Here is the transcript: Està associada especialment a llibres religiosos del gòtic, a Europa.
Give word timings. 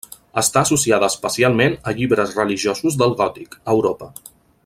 Està 0.41 0.61
associada 0.67 1.09
especialment 1.13 1.75
a 1.91 1.93
llibres 1.99 2.33
religiosos 2.39 2.99
del 3.03 3.15
gòtic, 3.21 3.61
a 3.61 3.79
Europa. 3.79 4.11